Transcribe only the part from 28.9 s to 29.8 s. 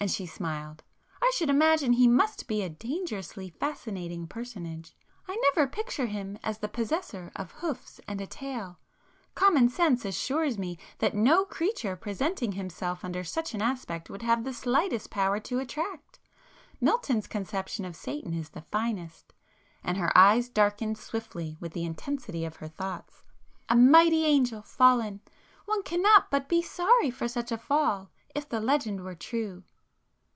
were true!"